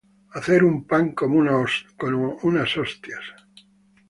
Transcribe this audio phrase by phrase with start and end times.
[0.33, 1.35] Hacer un pan como
[2.49, 3.23] unas hostias